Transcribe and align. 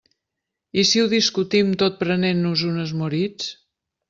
I 0.83 0.85
si 0.91 1.01
ho 1.03 1.09
discutim 1.11 1.69
tot 1.83 2.01
prenent-nos 2.01 2.65
unes 2.71 2.95
Moritz? 3.03 3.53